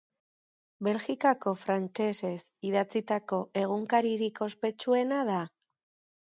[0.85, 2.39] Belgikako frantsesez
[2.71, 5.39] idatzitako egunkaririk ospetsuena da.